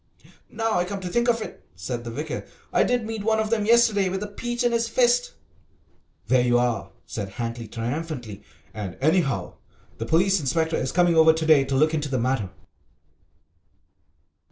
[0.49, 3.51] "Now I come to think of it," said the vicar, "I did meet one of
[3.51, 5.35] them yesterday with a peach in his fist."
[6.25, 8.41] "There you are," said Hankly triumphantly,
[8.73, 9.57] "and, anyhow,
[9.99, 12.49] the police inspector is coming over to day to look into the matter."